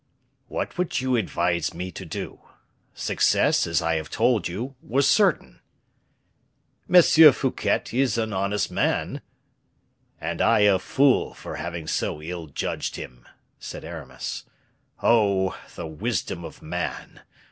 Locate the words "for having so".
11.35-12.19